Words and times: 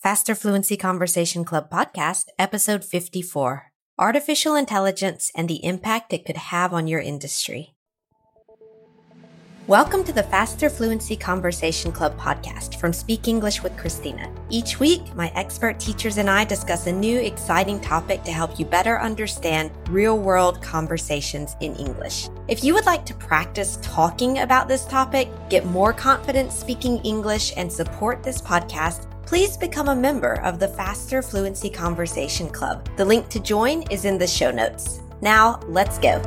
Faster 0.00 0.36
Fluency 0.36 0.76
Conversation 0.76 1.44
Club 1.44 1.68
podcast, 1.72 2.26
episode 2.38 2.84
54 2.84 3.72
Artificial 3.98 4.54
Intelligence 4.54 5.32
and 5.34 5.48
the 5.48 5.64
Impact 5.64 6.12
It 6.12 6.24
Could 6.24 6.36
Have 6.36 6.72
on 6.72 6.86
Your 6.86 7.00
Industry. 7.00 7.74
Welcome 9.66 10.04
to 10.04 10.12
the 10.12 10.22
Faster 10.22 10.70
Fluency 10.70 11.16
Conversation 11.16 11.90
Club 11.90 12.16
podcast 12.16 12.76
from 12.76 12.92
Speak 12.92 13.26
English 13.26 13.64
with 13.64 13.76
Christina. 13.76 14.32
Each 14.50 14.78
week, 14.78 15.02
my 15.16 15.32
expert 15.34 15.80
teachers 15.80 16.16
and 16.16 16.30
I 16.30 16.44
discuss 16.44 16.86
a 16.86 16.92
new 16.92 17.18
exciting 17.18 17.80
topic 17.80 18.22
to 18.22 18.30
help 18.30 18.56
you 18.56 18.66
better 18.66 19.00
understand 19.00 19.72
real 19.88 20.16
world 20.16 20.62
conversations 20.62 21.56
in 21.60 21.74
English. 21.74 22.28
If 22.46 22.62
you 22.62 22.72
would 22.72 22.86
like 22.86 23.04
to 23.06 23.14
practice 23.14 23.80
talking 23.82 24.38
about 24.38 24.68
this 24.68 24.84
topic, 24.86 25.28
get 25.50 25.66
more 25.66 25.92
confidence 25.92 26.54
speaking 26.54 26.98
English, 26.98 27.52
and 27.56 27.70
support 27.70 28.22
this 28.22 28.40
podcast, 28.40 29.08
please 29.28 29.58
become 29.58 29.90
a 29.90 29.94
member 29.94 30.40
of 30.40 30.58
the 30.58 30.66
Faster 30.66 31.20
Fluency 31.20 31.68
Conversation 31.68 32.48
Club. 32.48 32.88
The 32.96 33.04
link 33.04 33.28
to 33.28 33.38
join 33.38 33.82
is 33.90 34.06
in 34.06 34.16
the 34.16 34.26
show 34.26 34.50
notes. 34.50 35.02
Now, 35.20 35.60
let's 35.68 35.98
go. 35.98 36.22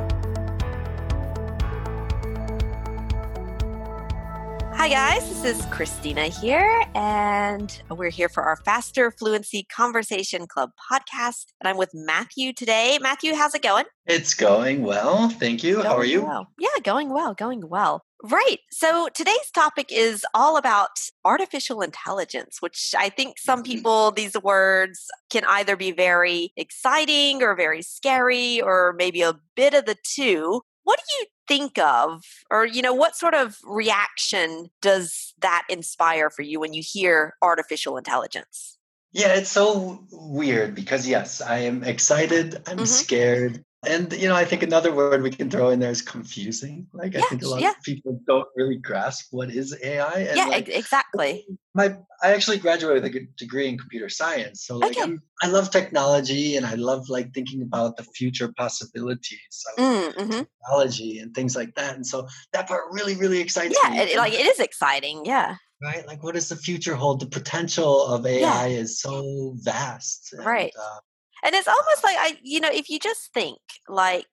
Hi, 4.76 4.88
guys. 4.88 5.28
This 5.28 5.58
is 5.58 5.66
Christina 5.66 6.26
here, 6.26 6.84
and 6.94 7.82
we're 7.90 8.10
here 8.10 8.28
for 8.28 8.44
our 8.44 8.54
Faster 8.56 9.10
Fluency 9.10 9.64
Conversation 9.64 10.46
Club 10.46 10.70
podcast. 10.90 11.46
And 11.60 11.66
I'm 11.66 11.76
with 11.76 11.90
Matthew 11.92 12.52
today. 12.52 12.98
Matthew, 13.00 13.34
how's 13.34 13.54
it 13.56 13.62
going? 13.62 13.86
It's 14.06 14.34
going 14.34 14.82
well. 14.82 15.28
Thank 15.28 15.64
you. 15.64 15.74
Going 15.74 15.86
How 15.86 15.96
are 15.96 16.04
you? 16.04 16.22
Well. 16.22 16.46
Yeah, 16.56 16.68
going 16.84 17.10
well, 17.10 17.34
going 17.34 17.68
well. 17.68 18.04
Right. 18.24 18.60
So 18.70 19.08
today's 19.12 19.50
topic 19.52 19.88
is 19.90 20.24
all 20.32 20.56
about 20.56 21.10
artificial 21.24 21.82
intelligence, 21.82 22.62
which 22.62 22.94
I 22.96 23.08
think 23.08 23.38
some 23.38 23.62
Mm-hmm. 23.62 23.72
people, 23.72 24.10
these 24.12 24.40
words 24.40 25.10
can 25.28 25.42
either 25.48 25.76
be 25.76 25.90
very 25.90 26.52
exciting 26.56 27.42
or 27.42 27.56
very 27.56 27.82
scary 27.82 28.60
or 28.60 28.94
maybe 28.96 29.22
a 29.22 29.34
bit 29.56 29.74
of 29.74 29.86
the 29.86 29.96
two. 30.04 30.62
What 30.84 31.00
do 31.00 31.14
you 31.20 31.26
think 31.48 31.78
of, 31.78 32.22
or, 32.50 32.64
you 32.64 32.80
know, 32.82 32.94
what 32.94 33.16
sort 33.16 33.34
of 33.34 33.58
reaction 33.64 34.70
does 34.80 35.34
that 35.40 35.64
inspire 35.68 36.30
for 36.30 36.42
you 36.42 36.60
when 36.60 36.74
you 36.74 36.82
hear 36.84 37.34
artificial 37.42 37.96
intelligence? 37.96 38.78
Yeah, 39.12 39.34
it's 39.34 39.50
so 39.50 40.06
weird 40.10 40.74
because 40.74 41.06
yes, 41.06 41.40
I 41.40 41.58
am 41.58 41.84
excited, 41.84 42.62
I'm 42.66 42.78
Mhm. 42.78 42.86
scared. 42.86 43.64
And 43.84 44.12
you 44.12 44.28
know, 44.28 44.36
I 44.36 44.44
think 44.44 44.62
another 44.62 44.94
word 44.94 45.22
we 45.22 45.30
can 45.30 45.50
throw 45.50 45.70
in 45.70 45.80
there 45.80 45.90
is 45.90 46.02
confusing. 46.02 46.86
Like 46.92 47.16
I 47.16 47.20
think 47.22 47.42
a 47.42 47.48
lot 47.48 47.60
yeah. 47.60 47.70
of 47.70 47.82
people 47.82 48.20
don't 48.26 48.46
really 48.54 48.76
grasp 48.76 49.28
what 49.32 49.50
is 49.50 49.76
AI. 49.82 50.20
And 50.20 50.36
yeah, 50.36 50.44
like, 50.46 50.68
exactly. 50.68 51.44
my 51.74 51.96
I 52.22 52.32
actually 52.32 52.58
graduated 52.58 53.02
with 53.02 53.14
a 53.16 53.26
degree 53.36 53.68
in 53.68 53.76
computer 53.78 54.08
science. 54.08 54.64
So 54.66 54.78
like 54.78 54.96
Okay. 54.96 55.16
I 55.42 55.48
love 55.48 55.70
technology 55.70 56.56
and 56.56 56.64
I 56.64 56.74
love 56.74 57.08
like 57.08 57.34
thinking 57.34 57.62
about 57.62 57.96
the 57.96 58.04
future 58.04 58.52
possibilities 58.56 59.64
of 59.76 59.84
Mm, 59.84 60.26
hmm 60.26 60.42
technology 60.62 61.18
and 61.18 61.34
things 61.34 61.56
like 61.56 61.74
that. 61.74 61.96
And 61.96 62.06
so 62.06 62.28
that 62.52 62.68
part 62.68 62.84
really, 62.92 63.16
really 63.16 63.40
excites 63.40 63.76
Yeah, 63.82 63.90
me. 63.90 63.98
it- 63.98 64.16
like 64.16 64.32
it 64.32 64.46
is 64.46 64.60
exciting. 64.60 65.24
Yeah, 65.24 65.56
right 65.82 66.06
like 66.06 66.22
what 66.22 66.34
does 66.34 66.48
the 66.48 66.54
future 66.56 66.94
hold 66.94 67.20
the 67.20 67.26
potential 67.26 68.06
of 68.06 68.24
ai 68.24 68.68
is 68.68 69.00
so 69.00 69.54
vast 69.56 70.32
and, 70.32 70.44
Right. 70.46 70.72
uh, 70.78 70.98
and 71.42 71.54
it's 71.54 71.68
almost 71.68 72.02
like 72.04 72.16
i 72.18 72.36
you 72.42 72.60
know 72.60 72.70
if 72.72 72.88
you 72.90 72.98
just 72.98 73.32
think 73.32 73.58
like 73.88 74.26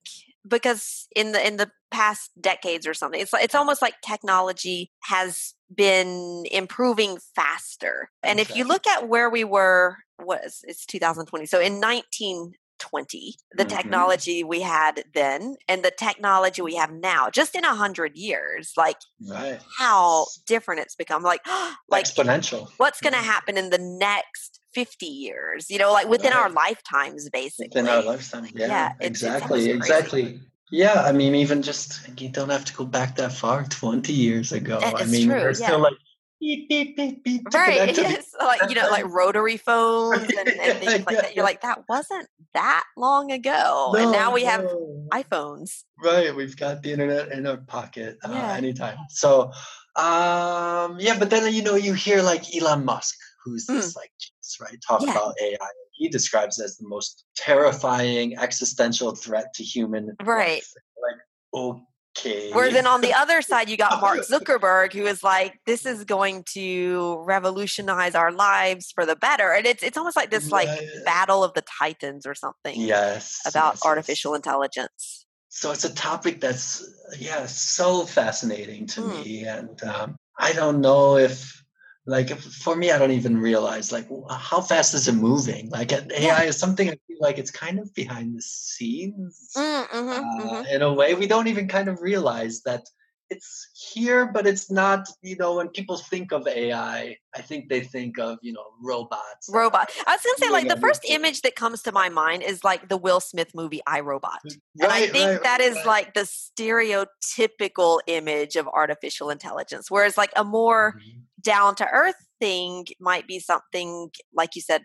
because 0.48 1.08
in 1.16 1.32
the 1.34 1.46
in 1.46 1.58
the 1.58 1.70
past 1.92 2.32
decades 2.40 2.86
or 2.88 2.94
something 2.94 3.20
it's 3.20 3.34
like 3.34 3.44
it's 3.44 3.56
almost 3.56 3.82
like 3.82 3.96
technology 4.02 4.92
has 5.04 5.54
been 5.76 6.46
improving 6.52 7.18
faster. 7.36 8.10
And 8.24 8.40
if 8.40 8.56
you 8.56 8.64
look 8.64 8.88
at 8.88 9.08
where 9.08 9.30
we 9.30 9.44
were 9.44 9.98
was 10.20 10.62
it's 10.68 10.86
2020 10.86 11.46
so 11.46 11.60
in 11.60 11.80
1920 11.80 13.36
the 13.56 13.66
Mhm. 13.66 13.70
technology 13.70 14.44
we 14.44 14.62
had 14.62 15.04
then 15.14 15.56
and 15.68 15.84
the 15.84 15.92
technology 15.92 16.62
we 16.62 16.76
have 16.76 16.92
now 16.92 17.30
just 17.30 17.56
in 17.56 17.66
a 17.66 17.76
hundred 17.76 18.16
years 18.18 18.74
like 18.78 18.98
right. 19.28 19.60
how 19.78 20.26
different 20.48 20.82
it's 20.82 20.96
become. 20.96 21.22
Like 21.24 21.42
like 21.90 22.06
exponential. 22.06 22.70
what's 22.78 23.02
going 23.02 23.14
to 23.14 23.20
happen 23.20 23.58
in 23.58 23.70
the 23.70 23.78
next 23.78 24.59
50 24.74 25.06
years 25.06 25.70
you 25.70 25.78
know 25.78 25.92
like 25.92 26.08
within 26.08 26.34
our 26.34 26.50
lifetimes 26.50 27.30
basically 27.30 27.70
within 27.82 27.88
our 27.88 28.04
lifetime 28.04 28.46
yeah, 28.54 28.68
Yeah, 28.68 28.86
it's- 28.88 28.98
it's 29.00 29.24
exactly 29.24 29.70
exactly. 29.70 30.40
Yeah 30.72 31.04
i 31.06 31.12
mean 31.12 31.34
even 31.36 31.62
just 31.62 32.08
you 32.20 32.30
don't 32.30 32.50
have 32.50 32.66
to 32.66 32.74
go 32.74 32.86
back 32.86 33.16
that 33.16 33.32
far 33.34 33.64
20 33.66 34.14
years 34.14 34.52
ago 34.52 34.80
That 34.80 35.02
i 35.02 35.06
mean 35.06 35.28
true, 35.30 35.36
we're 35.40 35.48
yeah. 35.48 35.54
still 35.68 35.80
like 35.80 35.94
beep 36.40 36.70
beep 36.70 36.96
beep 36.96 37.24
beep 37.24 37.42
right 37.54 37.94
to 37.96 38.24
like 38.40 38.62
you 38.70 38.76
know 38.76 38.88
like 38.90 39.06
rotary 39.22 39.58
phones 39.58 40.30
and, 40.40 40.48
and 40.64 40.78
things 40.80 41.06
like 41.06 41.18
that 41.22 41.36
you're 41.36 41.44
like 41.44 41.62
that 41.62 41.84
wasn't 41.90 42.28
that 42.54 42.86
long 42.96 43.32
ago 43.32 43.94
and 43.98 44.12
now 44.12 44.30
No, 44.30 44.36
we 44.36 44.44
have 44.46 44.66
iphones. 45.12 45.84
Right, 46.04 46.34
we've 46.36 46.56
got 46.56 46.82
the 46.82 46.92
internet 46.94 47.32
in 47.32 47.46
our 47.46 47.58
pocket 47.58 48.18
uh, 48.24 48.54
anytime. 48.56 48.98
So, 49.10 49.52
um, 49.96 50.98
yeah, 51.00 51.18
but 51.20 51.30
then 51.30 51.52
you 51.54 51.62
know 51.62 51.76
you 51.76 51.94
hear 51.94 52.22
like 52.22 52.44
Elon 52.56 52.86
Musk, 52.86 53.16
who's 53.44 53.66
this 53.66 53.96
like 53.96 54.12
right, 54.60 54.78
talk 54.86 55.02
Mm. 55.02 55.08
Yeah. 55.08 55.12
about 55.12 55.34
AI. 55.42 55.68
He 55.92 56.08
describes 56.10 56.60
it 56.60 56.64
as 56.64 56.78
the 56.78 56.88
most 56.88 57.26
terrifying 57.36 58.38
existential 58.38 59.14
threat 59.16 59.54
to 59.56 59.64
human 59.64 60.16
Right. 60.24 60.64
Like, 61.06 61.20
okay. 61.54 62.52
whereas 62.54 62.74
then 62.74 62.88
on 62.88 63.02
the 63.02 63.14
other 63.14 63.42
side 63.42 63.70
you 63.70 63.78
got 63.78 64.02
mark 64.02 64.20
zuckerberg 64.32 64.94
who 64.94 65.06
is 65.06 65.24
like 65.24 65.54
this 65.66 65.86
is 65.86 66.04
going 66.06 66.44
to 66.54 67.22
revolutionize 67.26 68.16
our 68.16 68.32
lives 68.32 68.92
for 68.94 69.06
the 69.06 69.16
better 69.16 69.52
and 69.54 69.66
it's 69.66 69.84
it's 69.84 69.98
almost 69.98 70.16
like 70.18 70.30
this 70.32 70.52
like 70.52 70.68
Right. 70.68 70.88
battle 71.06 71.44
of 71.44 71.54
the 71.54 71.64
titans 71.80 72.26
or 72.26 72.36
something 72.36 72.76
yes 72.80 73.40
about 73.46 73.74
yes, 73.74 73.82
yes. 73.84 73.86
artificial 73.86 74.34
intelligence 74.36 75.26
so 75.50 75.72
it's 75.72 75.86
a 75.86 75.94
topic 75.94 76.42
that's 76.42 76.84
yeah 77.18 77.46
so 77.46 78.06
fascinating 78.06 78.86
to 78.88 79.02
Mm. 79.02 79.24
me 79.26 79.44
and 79.46 79.84
um, 79.84 80.16
i 80.38 80.52
don't 80.54 80.82
know 80.82 81.18
if 81.18 81.64
like 82.06 82.30
for 82.38 82.76
me 82.76 82.92
i 82.92 82.98
don't 82.98 83.12
even 83.12 83.38
realize 83.38 83.92
like 83.92 84.08
how 84.30 84.62
fast 84.62 84.94
is 84.94 85.08
it 85.08 85.14
moving 85.16 85.70
like 85.70 85.92
ai 85.92 86.08
Yeah. 86.18 86.42
is 86.44 86.58
something 86.58 86.90
i 86.90 86.98
feel 87.08 87.18
like 87.20 87.38
it's 87.38 87.52
kind 87.52 87.80
of 87.80 87.94
behind 87.94 88.36
the 88.38 88.42
scenes 88.42 89.52
Mm, 89.56 89.88
mhm, 89.88 90.18
uh, 90.18 90.24
mhm. 90.44 90.72
in 90.76 90.82
a 90.82 90.94
way 90.94 91.14
we 91.14 91.28
don't 91.28 91.48
even 91.48 91.68
kind 91.68 91.88
of 91.90 92.02
realize 92.02 92.62
that 92.64 92.84
it's 93.30 93.70
here 93.94 94.26
but 94.26 94.48
it's 94.48 94.72
not 94.72 95.08
you 95.22 95.36
know 95.36 95.56
when 95.58 95.68
people 95.70 95.98
think 95.98 96.32
of 96.32 96.48
ai 96.48 97.16
i 97.36 97.42
think 97.42 97.70
they 97.70 97.82
think 97.82 98.18
of 98.18 98.40
you 98.42 98.52
know 98.54 98.64
robots 98.82 99.50
robot 99.52 99.92
i 100.08 100.16
was 100.16 100.22
gonna 100.24 100.38
say 100.38 100.50
like 100.52 100.68
the 100.68 100.78
first 100.78 101.02
image 101.10 101.42
that 101.42 101.56
comes 101.56 101.84
to 101.84 101.92
my 101.92 102.10
mind 102.10 102.42
is 102.42 102.64
like 102.64 102.90
the 102.90 102.98
will 102.98 103.20
smith 103.20 103.52
movie 103.54 103.82
i 103.86 104.00
robot 104.00 104.40
and 104.46 104.56
I 104.82 105.02
Right, 105.02 105.12
think 105.12 105.26
right, 105.32 105.44
that 105.44 105.60
is 105.62 105.76
right. 105.76 105.86
like 105.86 106.14
the 106.14 106.22
stereotypical 106.22 108.00
image 108.08 108.56
of 108.56 108.68
artificial 108.68 109.30
intelligence. 109.30 109.92
Whereas, 109.92 110.18
like, 110.18 110.32
a 110.38 110.44
more 110.46 110.96
Mhm. 110.96 111.24
Down 111.42 111.76
to 111.76 111.88
earth 111.88 112.16
thing 112.40 112.86
might 113.00 113.28
be 113.28 113.40
something, 113.40 114.10
like 114.34 114.56
you 114.56 114.62
said 114.62 114.84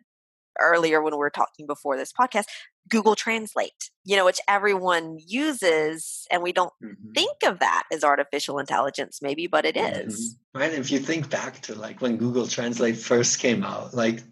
earlier 0.61 1.03
when 1.03 1.13
we 1.13 1.19
were 1.19 1.31
talking 1.31 1.67
before 1.67 1.97
this 1.97 2.13
podcast, 2.13 2.45
Google 2.89 3.15
Translate, 3.17 3.91
you 4.05 4.17
know, 4.17 4.25
which 4.25 4.41
everyone 4.49 5.19
uses. 5.27 6.27
And 6.31 6.43
we 6.43 6.53
don't 6.53 6.73
Mhm. 6.83 7.15
think 7.15 7.37
of 7.45 7.59
that 7.61 7.85
as 7.93 8.05
artificial 8.05 8.59
intelligence, 8.59 9.21
maybe, 9.23 9.47
but 9.47 9.65
it 9.65 9.77
is. 9.77 10.37
Mhm. 10.55 10.61
Right. 10.61 10.73
If 10.73 10.91
you 10.91 10.99
think 11.01 11.31
back 11.31 11.61
to 11.63 11.75
like 11.75 12.01
when 12.01 12.17
Google 12.17 12.47
Translate 12.47 12.97
first 12.97 13.39
came 13.41 13.65
out, 13.65 13.95
like 13.95 14.23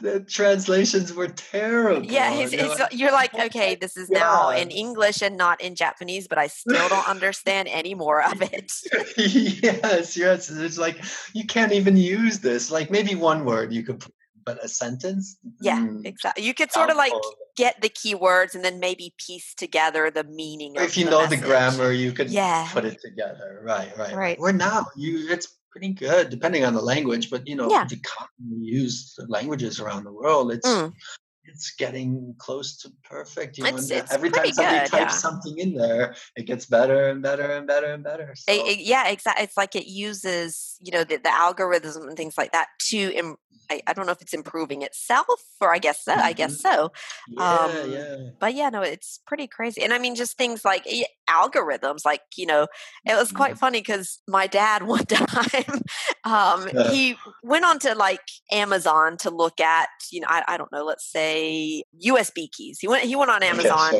the 0.00 0.20
translations 0.20 1.12
were 1.12 1.28
terrible. 1.28 2.04
Yeah, 2.06 2.30
know, 2.30 2.40
it's, 2.42 2.94
you're 2.94 3.12
like, 3.12 3.30
oh 3.34 3.46
okay, 3.46 3.74
this 3.74 3.96
is 3.96 4.08
now 4.10 4.50
in 4.50 4.70
English 4.70 5.22
and 5.22 5.36
not 5.36 5.60
in 5.60 5.74
Japanese, 5.74 6.26
but 6.28 6.38
I 6.38 6.46
still 6.48 6.88
don't 6.88 7.08
understand 7.08 7.68
any 7.68 7.94
more 7.94 8.22
of 8.22 8.42
it. 8.42 8.72
yes, 9.62 10.16
yes. 10.16 10.50
It's 10.50 10.78
like 10.78 11.02
you 11.34 11.44
can't 11.46 11.72
even 11.72 11.96
use 11.96 12.40
this. 12.40 12.70
Like 12.70 12.90
maybe 12.90 13.14
one 13.14 13.44
word 13.44 13.72
you 13.72 13.82
could 13.82 14.00
put, 14.00 14.12
but 14.44 14.62
a 14.64 14.68
sentence. 14.68 15.36
Yeah, 15.60 15.78
Mm, 15.78 16.06
exactly. 16.06 16.44
You 16.44 16.54
could 16.54 16.72
sort 16.72 16.90
of 16.90 16.96
like 16.96 17.12
get 17.56 17.80
the 17.82 17.90
keywords 17.90 18.54
and 18.54 18.64
then 18.64 18.80
maybe 18.80 19.14
piece 19.18 19.54
together 19.54 20.10
the 20.10 20.24
meaning 20.24 20.76
of 20.76 20.82
if 20.84 20.96
you 20.96 21.04
the 21.04 21.10
know 21.10 21.26
the 21.26 21.36
grammar, 21.36 21.92
you 21.92 22.12
could 22.12 22.30
Yeah. 22.30 22.66
put 22.72 22.84
it 22.84 23.00
together. 23.02 23.60
Right, 23.62 23.96
right, 23.98 24.14
Right. 24.14 24.40
Where 24.40 24.52
now 24.52 24.86
you 24.96 25.30
it's 25.30 25.48
pretty 25.70 25.92
good 25.92 26.30
depending 26.30 26.64
on 26.64 26.74
the 26.74 26.82
language, 26.82 27.30
but 27.30 27.46
you 27.46 27.56
know 27.56 27.70
Yeah. 27.70 27.84
the 27.84 27.96
commonly 27.98 28.66
used 28.66 29.18
languages 29.28 29.80
around 29.80 30.04
the 30.04 30.12
world, 30.12 30.52
it's 30.52 30.66
Mm. 30.68 30.92
it's 31.44 31.72
getting 31.78 32.34
close 32.38 32.76
to 32.78 32.92
perfect. 33.02 33.58
You 33.58 33.64
It's- 33.66 33.88
know, 33.88 33.96
it's 33.96 34.12
every 34.12 34.30
time 34.30 34.52
somebody 34.52 34.78
good, 34.80 34.86
types 34.90 35.14
yeah. 35.14 35.18
something 35.26 35.58
in 35.58 35.74
there, 35.74 36.14
it 36.36 36.44
gets 36.44 36.66
better 36.66 37.08
and 37.08 37.22
better 37.22 37.42
and 37.56 37.66
better 37.66 37.86
and 37.92 38.04
better. 38.04 38.34
So, 38.36 38.52
It- 38.52 38.66
it- 38.78 38.84
yeah, 38.84 39.08
exactly. 39.08 39.44
It's 39.44 39.56
like 39.56 39.74
it 39.74 39.86
uses, 39.86 40.76
you 40.80 40.92
know, 40.92 41.02
the, 41.02 41.16
the 41.16 41.32
algorithm 41.32 42.08
and 42.08 42.16
things 42.16 42.36
like 42.38 42.52
that 42.52 42.68
to, 42.90 42.98
Im- 43.14 43.36
I, 43.70 43.80
I 43.86 43.92
don't 43.92 44.06
know 44.06 44.12
if 44.12 44.20
it's 44.20 44.34
improving 44.34 44.82
itself 44.82 45.26
or 45.60 45.72
I 45.72 45.78
guess 45.78 46.04
so. 46.04 46.12
I 46.12 46.32
guess 46.32 46.60
so. 46.60 46.90
yeah, 47.28 47.64
um, 47.64 47.90
yeah. 47.90 48.16
But 48.40 48.54
yeah, 48.54 48.68
no, 48.70 48.82
it's 48.82 49.20
pretty 49.26 49.46
crazy. 49.46 49.82
And 49.82 49.92
I 49.92 49.98
mean, 49.98 50.14
just 50.14 50.36
things 50.36 50.64
like 50.64 50.84
eh, 50.86 51.04
algorithms, 51.28 52.04
like, 52.04 52.22
you 52.36 52.46
know, 52.46 52.66
it 53.06 53.14
was 53.16 53.30
quite 53.32 53.56
funny 53.58 53.80
because 53.80 54.20
my 54.26 54.46
dad 54.46 54.82
one 54.86 55.04
time, 55.06 55.82
um, 56.24 56.68
Yeah. 56.74 56.90
he 56.90 57.16
went 57.42 57.64
on 57.64 57.78
to 57.80 57.94
like 57.94 58.20
Amazon 58.50 59.16
to 59.18 59.30
look 59.30 59.60
at, 59.60 59.88
you 60.10 60.20
know, 60.20 60.26
I, 60.28 60.42
I 60.48 60.56
don't 60.56 60.72
know, 60.72 60.84
let's 60.84 61.10
say 61.10 61.84
USB 62.04 62.50
keys. 62.50 62.78
He 62.80 62.88
went, 62.88 63.04
he 63.04 63.14
went 63.16 63.30
on 63.30 63.42
Amazon 63.52 63.94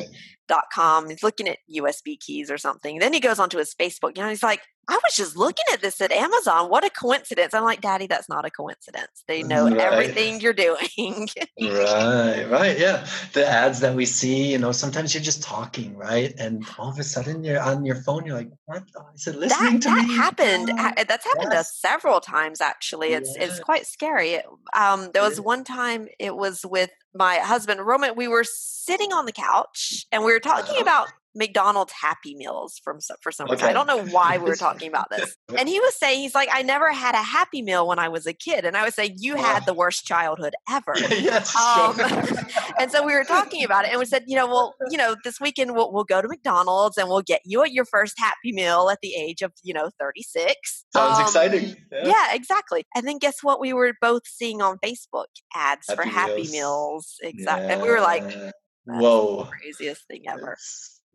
com. 0.73 1.09
He's 1.11 1.23
looking 1.23 1.49
at 1.49 1.59
USB 1.75 2.19
keys 2.19 2.51
or 2.51 2.59
something. 2.59 2.99
Then 2.99 3.13
he 3.13 3.21
goes 3.21 3.39
onto 3.39 3.59
his 3.59 3.75
Facebook. 3.75 4.17
You 4.17 4.23
know, 4.23 4.29
he's 4.29 4.43
like, 4.43 4.61
I 4.89 4.95
was 5.05 5.15
just 5.15 5.37
looking 5.37 5.65
at 5.73 5.81
this 5.83 6.01
at 6.01 6.11
Amazon. 6.11 6.69
What 6.69 6.85
a 6.85 6.91
coincidence. 6.91 7.55
I'm 7.55 7.63
like, 7.63 7.81
Daddy, 7.81 8.09
that's 8.09 8.29
not 8.29 8.45
a 8.45 8.51
coincidence. 8.51 9.23
They 9.29 9.45
know 9.45 9.67
Right. 9.69 9.77
everything 9.79 10.41
you're 10.41 10.53
doing. 10.53 11.29
Right, 11.61 12.45
right, 12.51 12.79
yeah. 12.79 13.07
The 13.33 13.47
ads 13.47 13.79
that 13.81 13.95
we 13.95 14.05
see, 14.07 14.51
you 14.51 14.59
know, 14.59 14.73
sometimes 14.73 15.15
you're 15.15 15.23
just 15.23 15.43
talking, 15.45 15.97
right? 15.97 16.35
And 16.39 16.67
all 16.79 16.89
of 16.91 16.99
a 16.99 17.05
sudden 17.05 17.45
you're 17.45 17.61
on 17.61 17.85
your 17.85 17.97
phone, 18.03 18.27
you're 18.27 18.37
like, 18.37 18.51
what? 18.65 18.83
I 18.97 19.03
said, 19.15 19.37
listening 19.37 19.75
that 19.75 19.83
to 19.83 19.89
that 19.91 20.09
me? 20.09 20.17
happened. 20.17 20.71
Ha- 20.79 20.95
That's 21.07 21.25
happened 21.25 21.49
yes. 21.53 21.53
to 21.53 21.59
us 21.61 21.77
several 21.81 22.21
times 22.21 22.61
actually. 22.61 23.13
It's 23.13 23.37
it's 23.37 23.61
quite 23.61 23.87
scary. 23.87 24.31
It- 24.31 24.47
Um, 24.75 25.11
there 25.13 25.23
was 25.23 25.39
Yeah. 25.39 25.45
one 25.45 25.63
time 25.65 26.09
it 26.19 26.35
was 26.35 26.65
with 26.65 26.91
my 27.15 27.37
husband 27.37 27.81
Roman. 27.87 28.15
We 28.17 28.29
were 28.29 28.45
sitting 28.45 29.13
on 29.13 29.27
the 29.27 29.33
couch 29.33 30.07
and 30.13 30.25
we 30.25 30.33
were 30.33 30.41
talking 30.41 30.73
Uh-huh. 30.75 30.83
about 30.83 31.09
McDonald's 31.35 31.93
Happy 31.93 32.35
Meals 32.37 32.81
from 32.83 32.99
for 33.23 33.31
some 33.31 33.49
reason. 33.51 33.67
I 33.69 33.73
don't 33.73 33.87
know 33.87 34.05
why 34.07 34.39
we 34.39 34.45
were 34.49 34.57
talking 34.69 34.89
about 34.89 35.09
this. 35.11 35.37
And 35.57 35.69
he 35.69 35.79
was 35.81 35.95
saying 35.99 36.21
he's 36.21 36.35
like, 36.35 36.49
I 36.53 36.63
never 36.63 36.93
had 36.93 37.15
a 37.15 37.23
Happy 37.23 37.63
Meal 37.63 37.87
when 37.87 37.99
I 37.99 38.09
was 38.09 38.27
a 38.27 38.33
kid, 38.33 38.65
and 38.65 38.77
I 38.77 38.85
was 38.85 38.95
saying 38.95 39.17
you 39.19 39.37
had 39.37 39.65
the 39.67 39.75
worst 39.75 40.05
childhood 40.05 40.55
ever. 40.69 40.93
yes, 40.99 41.55
Um, 41.57 41.97
sure. 41.97 42.39
and 42.79 42.91
so 42.91 43.05
we 43.07 43.15
were 43.15 43.25
talking 43.25 43.65
about 43.65 43.85
it, 43.85 43.91
and 43.91 43.99
we 43.99 44.05
said, 44.07 44.25
you 44.27 44.37
know, 44.37 44.47
well, 44.47 44.75
you 44.91 44.99
know, 44.99 45.15
this 45.25 45.41
weekend 45.41 45.75
we'll, 45.75 45.93
we'll 45.93 46.05
go 46.05 46.21
to 46.21 46.29
McDonald's 46.29 46.97
and 46.99 47.09
we'll 47.09 47.23
get 47.23 47.41
you 47.45 47.63
at 47.63 47.73
your 47.73 47.85
first 47.85 48.15
Happy 48.19 48.53
Meal 48.53 48.89
at 48.91 48.99
the 49.03 49.15
age 49.15 49.43
of, 49.43 49.53
you 49.63 49.73
know, 49.75 49.91
36. 50.01 50.85
Sounds 50.93 51.19
Um, 51.19 51.23
exciting. 51.23 51.77
Yeah. 51.93 52.35
exactly. 52.35 52.85
And 52.95 53.07
then 53.07 53.19
guess 53.19 53.37
what? 53.43 53.61
We 53.61 53.73
were 53.73 53.95
both 54.01 54.23
seeing 54.27 54.61
on 54.63 54.79
Facebook 54.85 55.27
ads 55.55 55.87
for 55.87 56.03
Happy 56.03 56.11
Happy 56.31 56.43
Meals. 56.43 56.51
Meals. 56.53 57.17
Exactly. 57.23 57.71
And 57.73 57.83
we 57.83 57.89
were 57.89 58.01
like, 58.01 58.25
"That's 58.25 58.53
whoa. 58.87 59.45
craziest 59.45 60.07
thing 60.09 60.25
ever. 60.29 60.57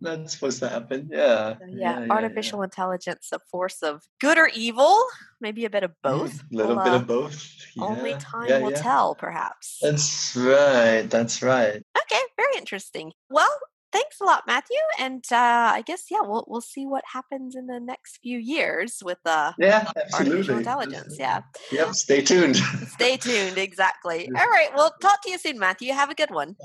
That's 0.05 0.33
supposed 0.33 0.59
to 0.59 0.69
happen. 0.69 1.09
Yeah. 1.11 1.55
So, 1.57 1.65
yeah, 1.69 2.07
artificial 2.09 2.61
intelligence, 2.63 3.29
a 3.33 3.39
force 3.51 3.81
of 3.83 4.03
good 4.21 4.37
or 4.37 4.49
evil, 4.55 4.97
maybe 5.41 5.65
a 5.65 5.69
bit 5.69 5.83
of 5.83 5.91
both. 6.03 6.39
A 6.39 6.55
little 6.55 6.75
We'll, 6.75 6.85
bit 6.85 6.93
uh, 6.93 6.97
of 6.97 7.07
both. 7.07 7.51
Only 7.79 8.13
time 8.15 8.47
yeah, 8.49 8.59
will 8.59 8.71
yeah. 8.71 8.81
tell, 8.81 9.15
perhaps. 9.15 9.79
That's 9.81 10.35
right. 10.35 11.03
That's 11.09 11.41
right. 11.41 11.83
Okay, 11.97 12.21
very 12.37 12.55
interesting. 12.57 13.11
Well, 13.29 13.49
thanks 13.91 14.19
a 14.21 14.25
lot, 14.25 14.43
Matthew. 14.45 14.77
And 14.99 15.23
uh, 15.31 15.35
I 15.73 15.83
guess 15.85 16.05
yeah, 16.11 16.21
we'll 16.21 16.45
we'll 16.47 16.61
see 16.61 16.85
what 16.85 17.03
happens 17.11 17.55
in 17.55 17.67
the 17.67 17.79
next 17.79 18.19
few 18.21 18.37
years 18.37 19.01
with 19.03 19.19
uh, 19.25 19.53
Yeah, 19.57 19.87
absolutely. 19.95 20.31
artificial 20.31 20.57
intelligence. 20.57 21.15
Yeah, 21.19 21.41
Yep. 21.71 21.93
Stay 21.95 22.21
tuned. 22.21 22.57
stay 22.57 23.17
tuned. 23.17 23.57
Exactly. 23.57 24.29
All 24.37 24.47
right. 24.47 24.69
Well, 24.75 24.93
talk 25.01 25.21
to 25.23 25.31
you 25.31 25.37
soon, 25.37 25.57
Matthew. 25.59 25.93
Have 25.93 26.09
a 26.09 26.15
good 26.15 26.31
one. 26.31 26.55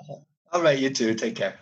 All 0.53 0.63
right. 0.63 0.79
You 0.79 0.91
too. 0.91 1.15
Take 1.15 1.37
care. 1.37 1.55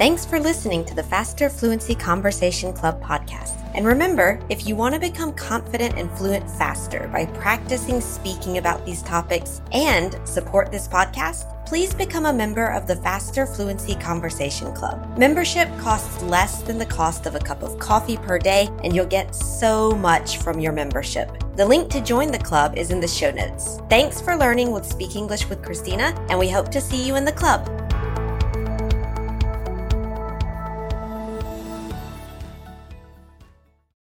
Thanks 0.00 0.24
for 0.24 0.40
listening 0.40 0.82
to 0.86 0.94
the 0.94 1.02
Faster 1.02 1.50
Fluency 1.50 1.94
Conversation 1.94 2.72
Club 2.72 3.02
podcast. 3.02 3.70
And 3.74 3.84
remember, 3.84 4.40
if 4.48 4.66
you 4.66 4.74
want 4.74 4.94
to 4.94 4.98
become 4.98 5.34
confident 5.34 5.98
and 5.98 6.10
fluent 6.12 6.50
faster 6.52 7.10
by 7.12 7.26
practicing 7.26 8.00
speaking 8.00 8.56
about 8.56 8.86
these 8.86 9.02
topics 9.02 9.60
and 9.72 10.18
support 10.26 10.72
this 10.72 10.88
podcast, 10.88 11.44
please 11.66 11.92
become 11.92 12.24
a 12.24 12.32
member 12.32 12.68
of 12.68 12.86
the 12.86 12.96
Faster 12.96 13.44
Fluency 13.44 13.94
Conversation 13.94 14.72
Club. 14.72 15.18
Membership 15.18 15.68
costs 15.76 16.22
less 16.22 16.62
than 16.62 16.78
the 16.78 16.86
cost 16.86 17.26
of 17.26 17.34
a 17.34 17.38
cup 17.38 17.62
of 17.62 17.78
coffee 17.78 18.16
per 18.16 18.38
day, 18.38 18.70
and 18.82 18.96
you'll 18.96 19.04
get 19.04 19.34
so 19.34 19.90
much 19.90 20.38
from 20.38 20.58
your 20.58 20.72
membership. 20.72 21.30
The 21.56 21.66
link 21.66 21.90
to 21.90 22.00
join 22.00 22.32
the 22.32 22.38
club 22.38 22.78
is 22.78 22.90
in 22.90 23.00
the 23.00 23.06
show 23.06 23.32
notes. 23.32 23.80
Thanks 23.90 24.18
for 24.18 24.34
learning 24.34 24.72
with 24.72 24.86
Speak 24.86 25.14
English 25.14 25.46
with 25.50 25.62
Christina, 25.62 26.18
and 26.30 26.38
we 26.38 26.48
hope 26.48 26.70
to 26.70 26.80
see 26.80 27.06
you 27.06 27.16
in 27.16 27.26
the 27.26 27.32
club. 27.32 27.79